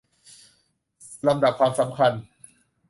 [1.27, 2.11] ลำดับความสำคัญ